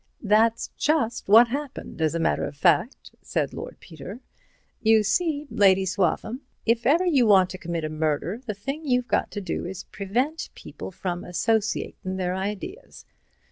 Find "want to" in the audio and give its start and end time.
7.27-7.59